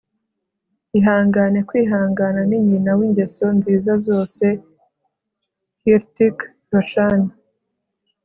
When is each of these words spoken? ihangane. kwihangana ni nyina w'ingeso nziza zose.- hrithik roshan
ihangane. 0.99 1.59
kwihangana 1.69 2.39
ni 2.49 2.57
nyina 2.67 2.91
w'ingeso 2.97 3.45
nziza 3.57 3.93
zose.- 4.07 4.45
hrithik 5.83 6.37
roshan 6.71 7.21